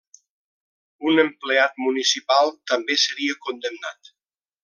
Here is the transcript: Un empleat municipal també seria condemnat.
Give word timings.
Un 1.09 1.21
empleat 1.23 1.77
municipal 1.89 2.51
també 2.73 2.99
seria 3.05 3.39
condemnat. 3.47 4.13